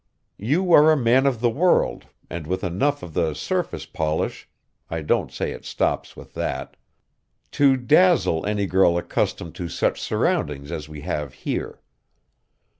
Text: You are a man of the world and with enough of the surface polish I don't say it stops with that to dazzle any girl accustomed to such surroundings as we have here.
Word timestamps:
You 0.39 0.71
are 0.73 0.91
a 0.91 0.97
man 0.97 1.27
of 1.27 1.41
the 1.41 1.49
world 1.51 2.07
and 2.27 2.47
with 2.47 2.63
enough 2.63 3.03
of 3.03 3.13
the 3.13 3.35
surface 3.35 3.85
polish 3.85 4.49
I 4.89 5.03
don't 5.03 5.31
say 5.31 5.51
it 5.51 5.63
stops 5.63 6.17
with 6.17 6.33
that 6.33 6.75
to 7.51 7.77
dazzle 7.77 8.43
any 8.47 8.65
girl 8.65 8.97
accustomed 8.97 9.53
to 9.61 9.69
such 9.69 10.01
surroundings 10.01 10.71
as 10.71 10.89
we 10.89 11.01
have 11.01 11.35
here. 11.45 11.81